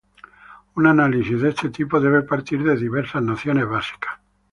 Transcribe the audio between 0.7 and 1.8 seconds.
Un análisis de este